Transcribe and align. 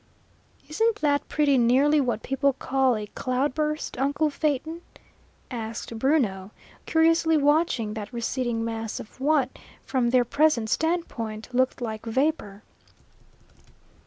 "Isn't 0.67 0.95
that 1.01 1.29
pretty 1.29 1.59
nearly 1.59 2.01
what 2.01 2.23
people 2.23 2.53
call 2.53 2.95
a 2.95 3.05
cloudburst, 3.05 3.99
uncle 3.99 4.31
Phaeton?" 4.31 4.81
asked 5.51 5.99
Bruno, 5.99 6.49
curiously 6.87 7.37
watching 7.37 7.93
that 7.93 8.11
receding 8.11 8.65
mass 8.65 8.99
of 8.99 9.19
what 9.21 9.59
from 9.85 10.09
their 10.09 10.25
present 10.25 10.71
standpoint 10.71 11.49
looked 11.53 11.81
like 11.81 12.03
vapour. 12.03 12.63